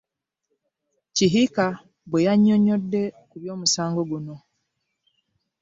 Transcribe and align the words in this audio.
Kihika 1.15 1.65
bwe 2.09 2.19
yannyonnyodde 2.25 3.01
ku 3.29 3.35
by'omusango 3.41 4.01
guno 4.11 4.35